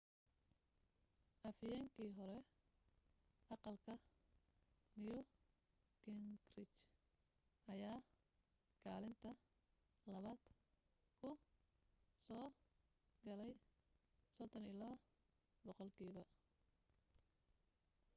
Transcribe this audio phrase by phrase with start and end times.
[1.49, 2.37] afhayeenkii hore
[3.55, 3.93] aqalka
[5.03, 5.19] new
[6.03, 6.75] gingrich
[7.73, 7.97] ayaa
[8.83, 9.29] kaalinta
[10.13, 10.39] labaad
[11.19, 11.29] ku
[12.23, 12.45] soo
[13.25, 13.51] galay
[14.37, 16.23] 32 boqolkiiba